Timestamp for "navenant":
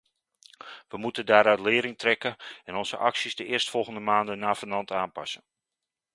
4.39-4.91